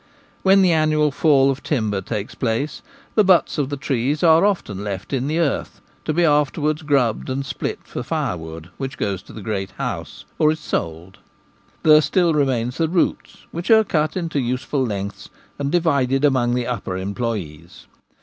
[0.41, 2.81] When the annual fall of timber takes place
[3.13, 7.29] the butts of the trees are often left in the earth, to be afterwards grubbed
[7.29, 11.19] and split for firewood, which goes to the great house or is sold.
[11.83, 15.29] There still remain the roots, Which are cut into useful lengths
[15.59, 17.85] and divided among the upper employes.